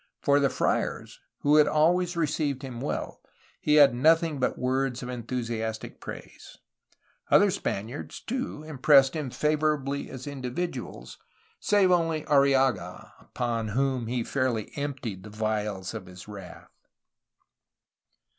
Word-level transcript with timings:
For 0.19 0.39
the 0.39 0.49
friars, 0.49 1.19
who 1.41 1.57
had 1.57 1.67
always 1.67 2.17
received 2.17 2.63
him 2.63 2.81
well, 2.81 3.21
he 3.59 3.75
had 3.75 3.93
nothing 3.93 4.39
but 4.39 4.57
words 4.57 5.03
of 5.03 5.09
enthusiastic 5.09 5.99
praise. 6.01 6.57
Other 7.29 7.51
Spaniards, 7.51 8.23
408 8.27 8.33
A 8.33 8.37
HISTORY 8.39 8.39
OF 8.39 8.65
CALIFORNIA 8.65 8.73
too, 8.73 8.75
impressed 8.75 9.15
him 9.15 9.29
favorably 9.29 10.09
as 10.09 10.25
individuals, 10.25 11.17
save 11.59 11.91
only 11.91 12.23
Arrillaga, 12.25 13.13
upon 13.19 13.67
whom 13.67 14.07
he 14.07 14.23
fairly 14.23 14.71
emptied 14.75 15.21
the 15.21 15.29
vials 15.29 15.93
of 15.93 16.07
his 16.07 16.27
wrath. 16.27 16.71